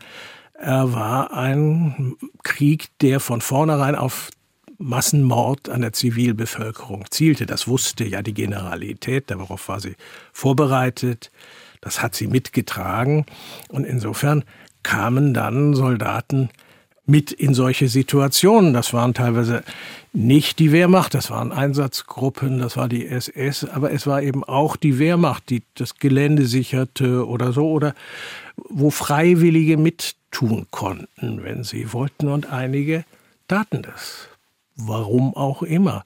[0.53, 4.29] er war ein Krieg, der von vornherein auf
[4.77, 7.45] Massenmord an der Zivilbevölkerung zielte.
[7.45, 9.95] Das wusste ja die Generalität, darauf war sie
[10.33, 11.31] vorbereitet,
[11.81, 13.25] das hat sie mitgetragen
[13.69, 14.43] und insofern
[14.85, 16.49] kamen dann Soldaten
[17.05, 18.73] mit in solche Situationen.
[18.73, 19.63] Das waren teilweise
[20.13, 24.77] nicht die Wehrmacht, das waren Einsatzgruppen, das war die SS, aber es war eben auch
[24.77, 27.93] die Wehrmacht, die das Gelände sicherte oder so, oder
[28.69, 33.03] wo Freiwillige mittun konnten, wenn sie wollten, und einige
[33.47, 34.29] taten das
[34.75, 36.05] warum auch immer.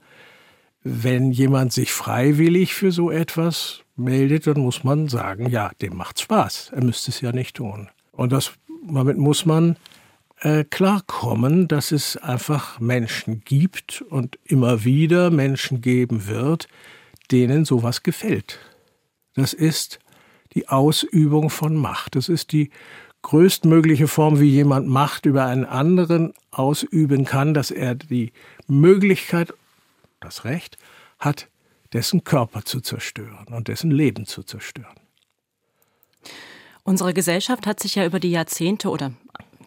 [0.83, 6.21] Wenn jemand sich freiwillig für so etwas meldet, dann muss man sagen, ja, dem macht
[6.21, 6.71] Spaß.
[6.73, 7.89] Er müsste es ja nicht tun.
[8.11, 8.53] Und das,
[8.87, 9.77] damit muss man
[10.41, 16.67] äh, klarkommen, dass es einfach Menschen gibt und immer wieder Menschen geben wird,
[17.31, 18.59] denen sowas gefällt.
[19.35, 19.99] Das ist
[20.53, 22.15] die Ausübung von Macht.
[22.15, 22.71] Das ist die
[23.21, 28.31] größtmögliche Form, wie jemand Macht über einen anderen ausüben kann, dass er die
[28.67, 29.53] Möglichkeit,
[30.19, 30.77] das Recht
[31.19, 31.47] hat,
[31.93, 34.95] dessen Körper zu zerstören und dessen Leben zu zerstören.
[36.83, 39.11] Unsere Gesellschaft hat sich ja über die Jahrzehnte oder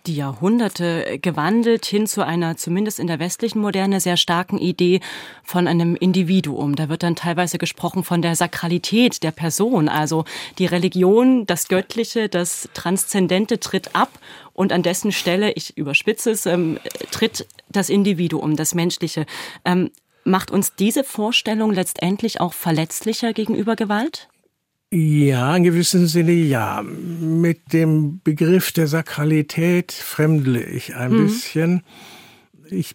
[0.06, 5.00] die Jahrhunderte gewandelt hin zu einer zumindest in der westlichen Moderne sehr starken Idee
[5.44, 6.74] von einem Individuum.
[6.74, 9.88] Da wird dann teilweise gesprochen von der Sakralität der Person.
[9.88, 10.24] Also
[10.58, 14.10] die Religion, das Göttliche, das Transzendente tritt ab
[14.54, 16.78] und an dessen Stelle, ich überspitze es, ähm,
[17.10, 19.24] tritt das Individuum, das Menschliche.
[19.64, 19.90] Ähm,
[20.24, 24.28] macht uns diese Vorstellung letztendlich auch verletzlicher gegenüber Gewalt?
[24.94, 26.82] Ja, in gewissem Sinne ja.
[26.82, 31.26] Mit dem Begriff der Sakralität fremdle ich ein mhm.
[31.26, 31.82] bisschen.
[32.68, 32.94] Ich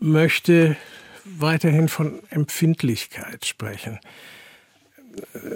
[0.00, 0.76] möchte
[1.24, 4.00] weiterhin von Empfindlichkeit sprechen.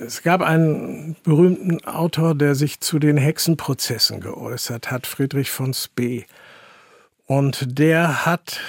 [0.06, 6.26] Es gab einen berühmten Autor, der sich zu den Hexenprozessen geäußert hat, Friedrich von Spee.
[7.26, 8.60] Und der hat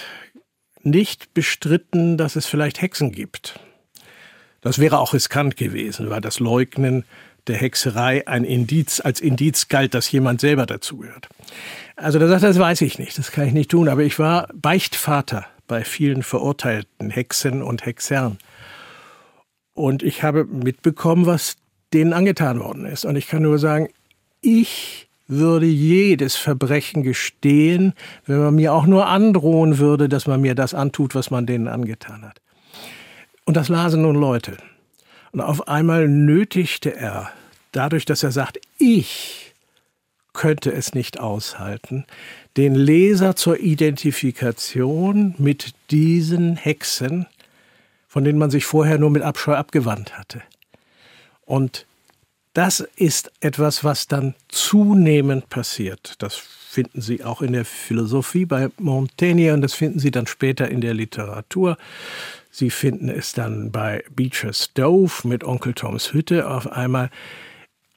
[0.82, 3.60] nicht bestritten, dass es vielleicht Hexen gibt.
[4.64, 7.04] Das wäre auch riskant gewesen, weil das Leugnen
[7.48, 11.28] der Hexerei ein Indiz, als Indiz galt, dass jemand selber dazugehört.
[11.96, 14.18] Also da sagt er, das weiß ich nicht, das kann ich nicht tun, aber ich
[14.18, 18.38] war Beichtvater bei vielen verurteilten Hexen und Hexern.
[19.74, 21.58] Und ich habe mitbekommen, was
[21.94, 23.06] denen angetan worden ist.
[23.06, 23.90] Und ich kann nur sagen,
[24.42, 27.94] ich würde jedes Verbrechen gestehen,
[28.26, 31.68] wenn man mir auch nur androhen würde, dass man mir das antut, was man denen
[31.68, 32.43] angetan hat.
[33.46, 34.58] Und das lasen nun Leute.
[35.32, 37.32] Und auf einmal nötigte er,
[37.72, 39.54] dadurch, dass er sagt, ich
[40.34, 42.06] könnte es nicht aushalten,
[42.58, 47.28] den Leser zur Identifikation mit diesen Hexen,
[48.08, 50.42] von denen man sich vorher nur mit Abscheu abgewandt hatte.
[51.46, 51.86] Und
[52.54, 56.16] das ist etwas, was dann zunehmend passiert.
[56.20, 60.70] Das finden Sie auch in der Philosophie bei Montaigne und das finden Sie dann später
[60.70, 61.78] in der Literatur.
[62.56, 67.10] Sie finden es dann bei Beecher Stove mit Onkel Toms Hütte auf einmal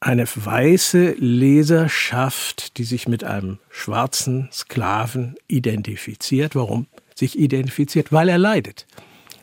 [0.00, 6.54] eine weiße Leserschaft, die sich mit einem schwarzen Sklaven identifiziert.
[6.54, 8.12] Warum sich identifiziert?
[8.12, 8.86] Weil er leidet.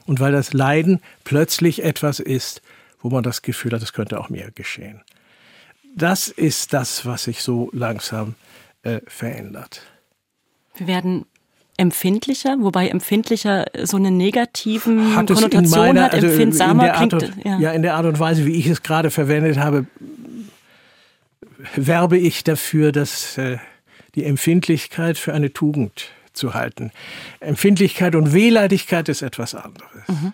[0.07, 2.63] Und weil das Leiden plötzlich etwas ist,
[2.99, 5.03] wo man das Gefühl hat, es könnte auch mir geschehen.
[5.95, 8.33] Das ist das, was sich so langsam
[8.81, 9.83] äh, verändert.
[10.73, 11.27] Wir werden
[11.83, 16.13] empfindlicher, wobei empfindlicher so eine negativen hat Konnotation meiner, hat.
[16.13, 17.59] Also Empfindsamer klingt, und, ja.
[17.59, 19.85] ja, in der Art und Weise, wie ich es gerade verwendet habe,
[21.75, 23.57] werbe ich dafür, dass äh,
[24.15, 26.91] die Empfindlichkeit für eine Tugend zu halten.
[27.41, 30.07] Empfindlichkeit und Wehleidigkeit ist etwas anderes.
[30.07, 30.33] Mhm.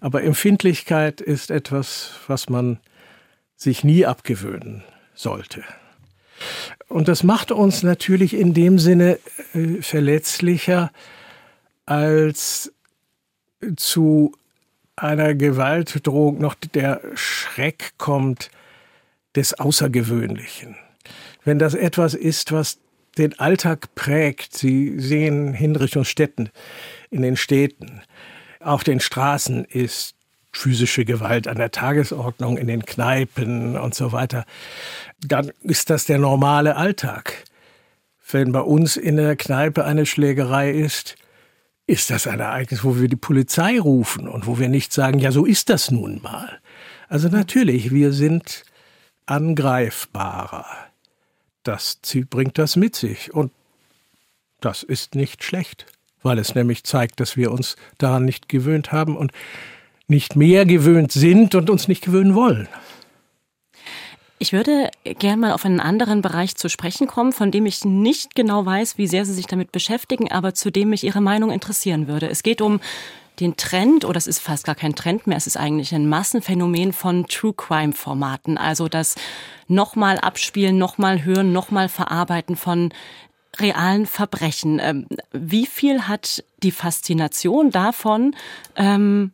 [0.00, 2.78] Aber Empfindlichkeit ist etwas, was man
[3.56, 5.64] sich nie abgewöhnen sollte.
[6.88, 9.18] Und das macht uns natürlich in dem Sinne
[9.54, 10.90] äh, verletzlicher
[11.86, 12.72] als
[13.76, 14.34] zu
[14.96, 18.50] einer Gewaltdrohung noch der Schreck kommt
[19.34, 20.76] des Außergewöhnlichen.
[21.44, 22.78] Wenn das etwas ist, was
[23.18, 26.50] den Alltag prägt, Sie sehen Hinrichtungsstätten
[27.10, 28.02] in den Städten,
[28.60, 30.14] auf den Straßen ist
[30.52, 34.44] physische Gewalt an der Tagesordnung, in den Kneipen und so weiter,
[35.20, 37.44] dann ist das der normale Alltag.
[38.30, 41.16] Wenn bei uns in der Kneipe eine Schlägerei ist,
[41.86, 45.32] ist das ein Ereignis, wo wir die Polizei rufen und wo wir nicht sagen, ja,
[45.32, 46.60] so ist das nun mal.
[47.08, 48.64] Also natürlich, wir sind
[49.26, 50.66] angreifbarer.
[51.62, 51.98] Das
[52.30, 53.52] bringt das mit sich und
[54.60, 55.86] das ist nicht schlecht,
[56.22, 59.32] weil es nämlich zeigt, dass wir uns daran nicht gewöhnt haben und
[60.08, 62.68] nicht mehr gewöhnt sind und uns nicht gewöhnen wollen.
[64.42, 68.34] Ich würde gerne mal auf einen anderen Bereich zu sprechen kommen, von dem ich nicht
[68.34, 72.08] genau weiß, wie sehr Sie sich damit beschäftigen, aber zu dem mich Ihre Meinung interessieren
[72.08, 72.28] würde.
[72.28, 72.80] Es geht um
[73.38, 76.92] den Trend, oder es ist fast gar kein Trend mehr, es ist eigentlich ein Massenphänomen
[76.92, 78.58] von True Crime Formaten.
[78.58, 79.14] Also das
[79.68, 82.92] nochmal abspielen, nochmal hören, nochmal verarbeiten von
[83.60, 84.80] realen Verbrechen.
[84.82, 88.34] Ähm, wie viel hat die Faszination davon
[88.74, 89.30] ähm,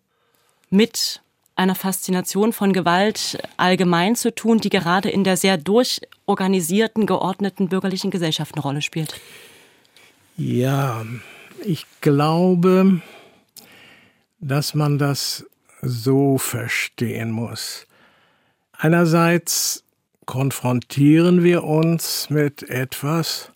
[0.71, 1.23] mit
[1.57, 8.11] einer Faszination von Gewalt allgemein zu tun, die gerade in der sehr durchorganisierten, geordneten bürgerlichen
[8.11, 9.15] Gesellschaft eine Rolle spielt?
[10.37, 11.05] Ja,
[11.65, 13.01] ich glaube,
[14.39, 15.45] dass man das
[15.83, 17.87] so verstehen muss.
[18.73, 19.83] Einerseits
[20.27, 23.51] konfrontieren wir uns mit etwas,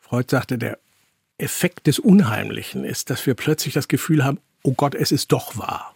[0.00, 0.78] Freud sagte, der
[1.38, 5.56] Effekt des Unheimlichen ist, dass wir plötzlich das Gefühl haben, oh Gott, es ist doch
[5.56, 5.94] wahr.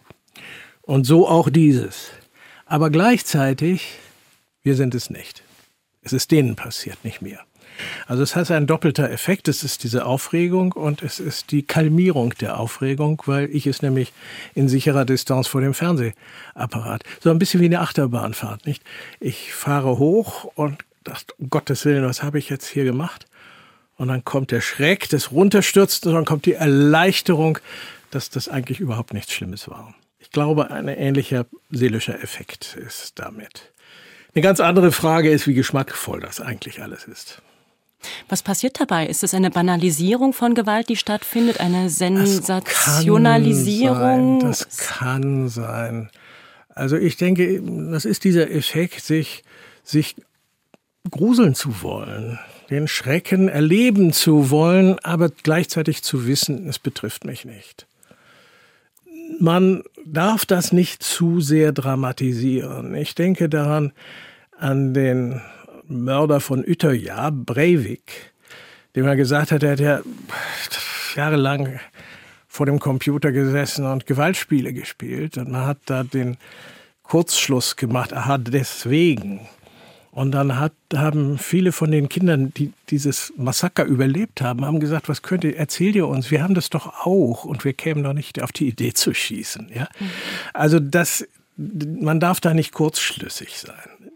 [0.83, 2.11] Und so auch dieses.
[2.65, 3.97] Aber gleichzeitig,
[4.63, 5.43] wir sind es nicht.
[6.01, 7.39] Es ist denen passiert, nicht mir.
[8.07, 9.47] Also es hat einen doppelter Effekt.
[9.47, 14.13] Es ist diese Aufregung und es ist die Kalmierung der Aufregung, weil ich es nämlich
[14.53, 17.03] in sicherer Distanz vor dem Fernsehapparat.
[17.21, 18.83] So ein bisschen wie eine Achterbahnfahrt, nicht?
[19.19, 23.25] Ich fahre hoch und dachte, um Gottes Willen, was habe ich jetzt hier gemacht?
[23.95, 27.59] Und dann kommt der Schreck des Runterstürzen und dann kommt die Erleichterung,
[28.11, 29.95] dass das eigentlich überhaupt nichts Schlimmes war.
[30.19, 33.73] Ich glaube, ein ähnlicher seelischer Effekt ist damit.
[34.35, 37.41] Eine ganz andere Frage ist, wie geschmackvoll das eigentlich alles ist.
[38.29, 39.07] Was passiert dabei?
[39.07, 41.59] Ist es eine Banalisierung von Gewalt, die stattfindet?
[41.59, 44.39] Eine Sensationalisierung?
[44.39, 45.49] Das kann sein.
[45.49, 46.09] Das kann sein.
[46.79, 49.43] Also ich denke, das ist dieser Effekt, sich,
[49.83, 50.15] sich
[51.11, 57.43] gruseln zu wollen, den Schrecken erleben zu wollen, aber gleichzeitig zu wissen, es betrifft mich
[57.43, 57.85] nicht.
[59.39, 62.95] Man darf das nicht zu sehr dramatisieren.
[62.95, 63.91] Ich denke daran
[64.57, 65.41] an den
[65.87, 68.33] Mörder von Utøya, Breivik,
[68.95, 70.01] dem er gesagt hat, er hat ja
[71.15, 71.79] jahrelang
[72.47, 75.37] vor dem Computer gesessen und Gewaltspiele gespielt.
[75.37, 76.37] Und man hat da den
[77.03, 79.47] Kurzschluss gemacht, aha, deswegen.
[80.11, 85.07] Und dann hat, haben viele von den Kindern, die dieses Massaker überlebt haben, haben gesagt,
[85.07, 88.13] was könnt ihr, erzählt ihr uns, wir haben das doch auch und wir kämen doch
[88.13, 89.69] nicht auf die Idee zu schießen.
[89.73, 89.87] Ja?
[89.99, 90.09] Mhm.
[90.53, 94.11] Also das, man darf da nicht kurzschlüssig sein.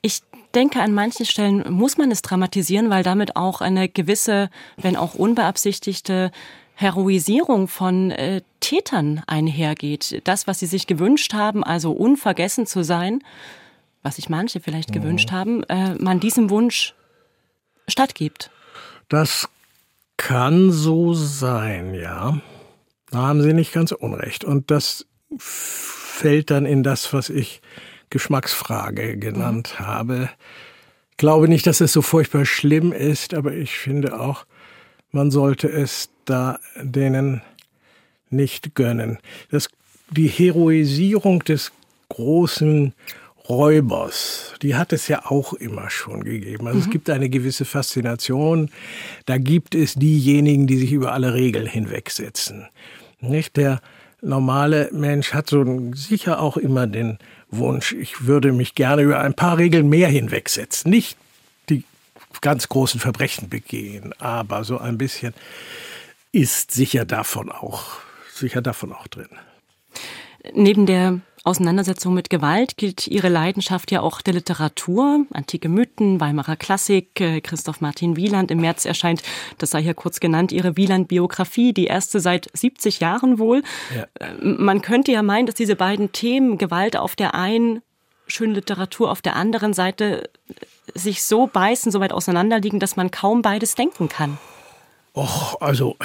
[0.00, 0.22] Ich
[0.54, 5.14] denke, an manchen Stellen muss man es dramatisieren, weil damit auch eine gewisse, wenn auch
[5.14, 6.30] unbeabsichtigte
[6.76, 10.20] Heroisierung von äh, Tätern einhergeht.
[10.24, 13.22] Das, was sie sich gewünscht haben, also unvergessen zu sein,
[14.04, 14.94] was sich manche vielleicht mhm.
[14.94, 16.94] gewünscht haben, äh, man diesem Wunsch
[17.88, 18.50] stattgibt.
[19.08, 19.48] Das
[20.16, 22.40] kann so sein, ja.
[23.10, 24.44] Da haben Sie nicht ganz unrecht.
[24.44, 25.06] Und das
[25.38, 27.60] fällt dann in das, was ich
[28.10, 29.86] Geschmacksfrage genannt mhm.
[29.86, 30.30] habe.
[31.10, 34.46] Ich glaube nicht, dass es so furchtbar schlimm ist, aber ich finde auch,
[35.10, 37.42] man sollte es da denen
[38.30, 39.18] nicht gönnen.
[39.50, 39.68] Das,
[40.10, 41.72] die Heroisierung des
[42.08, 42.94] großen
[43.48, 46.66] Räubers, die hat es ja auch immer schon gegeben.
[46.66, 46.84] Also mhm.
[46.84, 48.70] es gibt eine gewisse Faszination.
[49.26, 52.68] Da gibt es diejenigen, die sich über alle Regeln hinwegsetzen.
[53.20, 53.80] Nicht der
[54.22, 55.64] normale Mensch hat so
[55.94, 57.18] sicher auch immer den
[57.50, 60.90] Wunsch, ich würde mich gerne über ein paar Regeln mehr hinwegsetzen.
[60.90, 61.16] Nicht
[61.68, 61.84] die
[62.40, 65.34] ganz großen Verbrechen begehen, aber so ein bisschen
[66.32, 67.98] ist sicher davon auch,
[68.32, 69.28] sicher davon auch drin.
[70.52, 76.56] Neben der Auseinandersetzung mit Gewalt gilt Ihre Leidenschaft ja auch der Literatur, antike Mythen, Weimarer
[76.56, 78.50] Klassik, äh, Christoph Martin Wieland.
[78.50, 79.22] Im März erscheint,
[79.58, 83.62] das sei hier kurz genannt, Ihre Wieland-Biografie, die erste seit 70 Jahren wohl.
[83.94, 84.06] Ja.
[84.26, 87.82] Äh, man könnte ja meinen, dass diese beiden Themen, Gewalt auf der einen,
[88.26, 90.30] schöne Literatur auf der anderen Seite,
[90.94, 94.38] sich so beißen, so weit auseinanderliegen, dass man kaum beides denken kann.
[95.14, 95.96] Och, also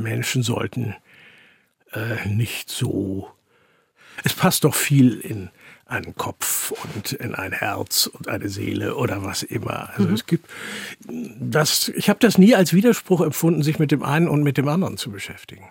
[0.00, 0.96] Menschen sollten
[1.92, 3.28] äh, nicht so
[4.24, 5.50] es passt doch viel in
[5.86, 9.90] einen Kopf und in ein Herz und eine Seele oder was immer.
[9.94, 10.14] Also mhm.
[10.14, 10.48] es gibt
[11.08, 14.68] das, ich habe das nie als Widerspruch empfunden, sich mit dem einen und mit dem
[14.68, 15.64] anderen zu beschäftigen.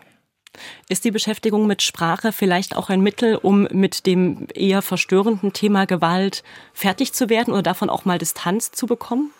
[0.90, 5.86] Ist die Beschäftigung mit Sprache vielleicht auch ein Mittel, um mit dem eher verstörenden Thema
[5.86, 6.44] Gewalt
[6.74, 9.32] fertig zu werden oder davon auch mal Distanz zu bekommen?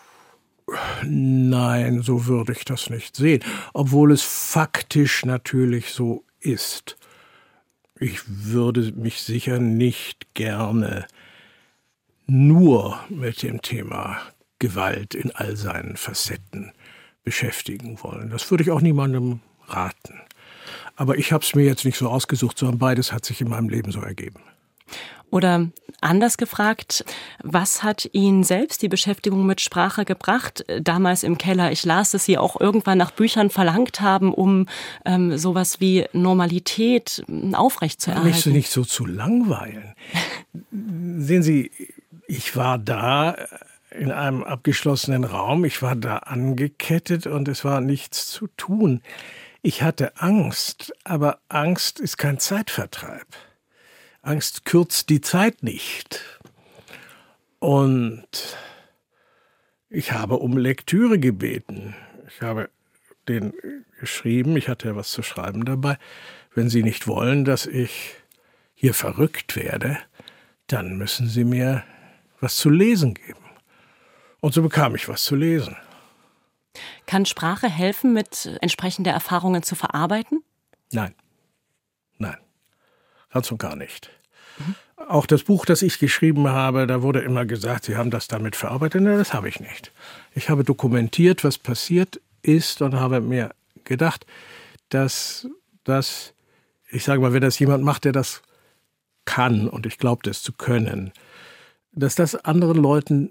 [1.02, 3.42] Nein, so würde ich das nicht sehen,
[3.72, 6.97] obwohl es faktisch natürlich so ist.
[8.00, 11.06] Ich würde mich sicher nicht gerne
[12.26, 14.18] nur mit dem Thema
[14.58, 16.72] Gewalt in all seinen Facetten
[17.24, 18.30] beschäftigen wollen.
[18.30, 20.20] Das würde ich auch niemandem raten.
[20.96, 23.68] Aber ich habe es mir jetzt nicht so ausgesucht, sondern beides hat sich in meinem
[23.68, 24.40] Leben so ergeben.
[25.30, 25.68] Oder
[26.00, 27.04] anders gefragt,
[27.42, 30.64] was hat Ihnen selbst die Beschäftigung mit Sprache gebracht?
[30.80, 31.72] Damals im Keller.
[31.72, 34.66] Ich las, dass Sie auch irgendwann nach Büchern verlangt haben, um
[35.04, 38.28] ähm, sowas wie Normalität hm, aufrechtzuerhalten.
[38.28, 39.94] Mich so nicht so zu langweilen.
[41.18, 41.70] Sehen Sie,
[42.26, 43.36] ich war da
[43.90, 45.64] in einem abgeschlossenen Raum.
[45.64, 49.02] Ich war da angekettet und es war nichts zu tun.
[49.62, 53.26] Ich hatte Angst, aber Angst ist kein Zeitvertreib.
[54.22, 56.24] Angst kürzt die Zeit nicht.
[57.58, 58.28] Und
[59.88, 61.94] ich habe um Lektüre gebeten.
[62.28, 62.70] Ich habe
[63.28, 63.52] den
[64.00, 65.98] geschrieben, ich hatte ja was zu schreiben dabei.
[66.54, 68.14] Wenn Sie nicht wollen, dass ich
[68.74, 69.98] hier verrückt werde,
[70.66, 71.84] dann müssen Sie mir
[72.40, 73.40] was zu lesen geben.
[74.40, 75.76] Und so bekam ich was zu lesen.
[77.06, 80.44] Kann Sprache helfen, mit entsprechender Erfahrungen zu verarbeiten?
[80.92, 81.14] Nein.
[82.18, 82.36] Nein.
[83.32, 84.10] Ganz und gar nicht.
[84.96, 88.56] Auch das Buch, das ich geschrieben habe, da wurde immer gesagt, Sie haben das damit
[88.56, 89.02] verarbeitet.
[89.02, 89.92] Nein, das habe ich nicht.
[90.34, 93.50] Ich habe dokumentiert, was passiert ist und habe mir
[93.84, 94.26] gedacht,
[94.88, 95.46] dass
[95.84, 96.34] das,
[96.90, 98.42] ich sage mal, wenn das jemand macht, der das
[99.24, 101.12] kann, und ich glaube das zu können,
[101.92, 103.30] dass das anderen Leuten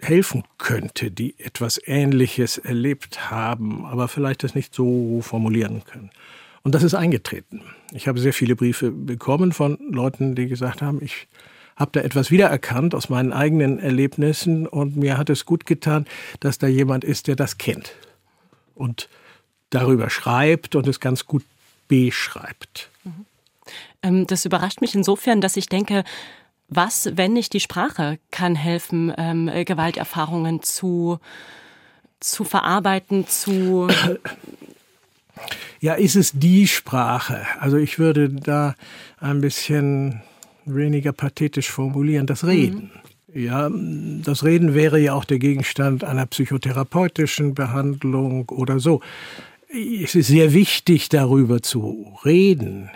[0.00, 6.10] helfen könnte, die etwas Ähnliches erlebt haben, aber vielleicht das nicht so formulieren können.
[6.64, 7.62] Und das ist eingetreten.
[7.92, 11.28] Ich habe sehr viele Briefe bekommen von Leuten, die gesagt haben, ich
[11.76, 16.06] habe da etwas wiedererkannt aus meinen eigenen Erlebnissen und mir hat es gut getan,
[16.40, 17.92] dass da jemand ist, der das kennt
[18.74, 19.08] und
[19.70, 21.44] darüber schreibt und es ganz gut
[21.88, 22.90] beschreibt.
[23.04, 23.26] Mhm.
[24.02, 26.04] Ähm, das überrascht mich insofern, dass ich denke,
[26.68, 31.18] was, wenn nicht die Sprache, kann helfen, ähm, Gewalterfahrungen zu,
[32.20, 33.88] zu verarbeiten, zu
[35.80, 37.42] Ja, ist es die Sprache?
[37.60, 38.74] Also ich würde da
[39.18, 40.22] ein bisschen
[40.64, 42.90] weniger pathetisch formulieren, das Reden.
[42.94, 43.04] Mhm.
[43.34, 49.00] Ja, das Reden wäre ja auch der Gegenstand einer psychotherapeutischen Behandlung oder so.
[49.68, 52.90] Es ist sehr wichtig, darüber zu reden,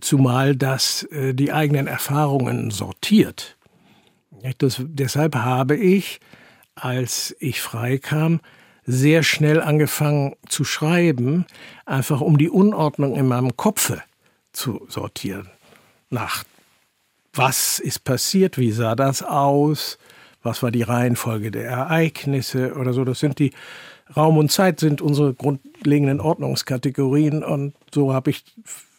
[0.00, 3.58] zumal das äh, die eigenen Erfahrungen sortiert.
[4.58, 6.20] Das, deshalb habe ich,
[6.74, 8.40] als ich freikam,
[8.90, 11.46] sehr schnell angefangen zu schreiben,
[11.86, 14.02] einfach um die Unordnung in meinem Kopfe
[14.52, 15.48] zu sortieren.
[16.10, 16.44] Nach
[17.32, 19.98] was ist passiert, wie sah das aus,
[20.42, 23.04] was war die Reihenfolge der Ereignisse oder so.
[23.04, 23.52] Das sind die
[24.16, 28.44] Raum und Zeit sind unsere grundlegenden Ordnungskategorien und so habe ich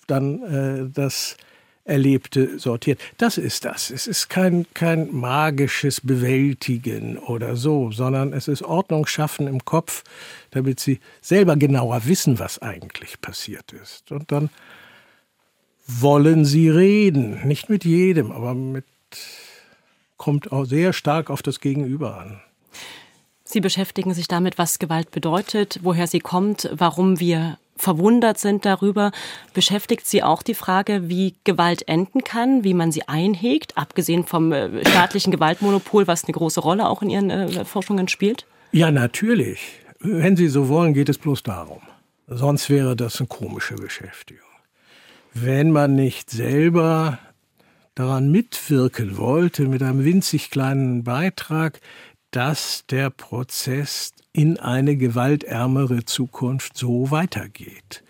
[0.08, 1.36] dann äh, das
[1.84, 3.00] Erlebte sortiert.
[3.18, 3.90] Das ist das.
[3.90, 10.04] Es ist kein, kein magisches Bewältigen oder so, sondern es ist Ordnung schaffen im Kopf,
[10.52, 14.12] damit sie selber genauer wissen, was eigentlich passiert ist.
[14.12, 14.50] Und dann
[15.88, 17.48] wollen sie reden.
[17.48, 18.86] Nicht mit jedem, aber mit,
[20.18, 22.42] kommt auch sehr stark auf das Gegenüber an.
[23.44, 29.12] Sie beschäftigen sich damit, was Gewalt bedeutet, woher sie kommt, warum wir verwundert sind darüber.
[29.54, 34.52] Beschäftigt Sie auch die Frage, wie Gewalt enden kann, wie man sie einhegt, abgesehen vom
[34.52, 38.46] äh, staatlichen Gewaltmonopol, was eine große Rolle auch in Ihren äh, Forschungen spielt?
[38.72, 39.60] Ja, natürlich.
[40.00, 41.82] Wenn Sie so wollen, geht es bloß darum.
[42.28, 44.48] Sonst wäre das eine komische Beschäftigung.
[45.34, 47.20] Wenn man nicht selber
[47.96, 51.82] daran mitwirken wollte mit einem winzig kleinen Beitrag,
[52.32, 58.04] dass der Prozess in eine gewaltärmere Zukunft so weitergeht.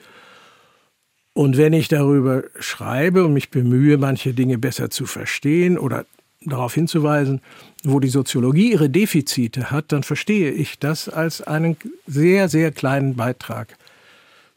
[1.34, 6.05] Und wenn ich darüber schreibe und mich bemühe, manche Dinge besser zu verstehen oder
[6.41, 7.41] darauf hinzuweisen,
[7.84, 13.15] wo die Soziologie ihre Defizite hat, dann verstehe ich das als einen sehr, sehr kleinen
[13.15, 13.78] Beitrag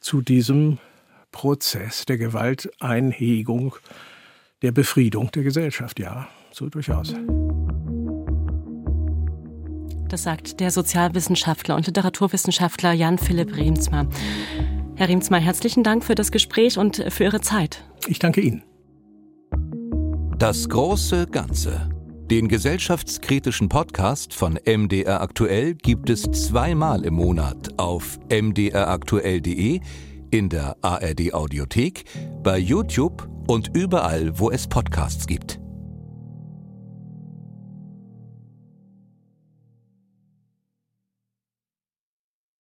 [0.00, 0.78] zu diesem
[1.30, 3.76] Prozess der Gewalteinhegung,
[4.62, 5.98] der Befriedung der Gesellschaft.
[5.98, 7.14] Ja, so durchaus.
[10.14, 14.06] Das sagt der Sozialwissenschaftler und Literaturwissenschaftler Jan Philipp Riemsma.
[14.94, 17.82] Herr Riemsma, herzlichen Dank für das Gespräch und für Ihre Zeit.
[18.06, 18.62] Ich danke Ihnen.
[20.38, 21.88] Das große Ganze.
[22.30, 29.80] Den gesellschaftskritischen Podcast von MDR Aktuell gibt es zweimal im Monat auf mdraktuell.de,
[30.30, 32.04] in der ARD Audiothek,
[32.40, 35.58] bei YouTube und überall, wo es Podcasts gibt.